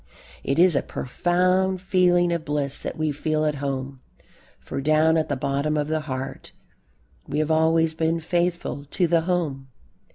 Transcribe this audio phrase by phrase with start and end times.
[0.43, 4.01] It is a profound feeling of bliss that we feel at home,
[4.59, 6.53] for down at the bottom of the heart
[7.27, 9.67] we have always been faithful to the home.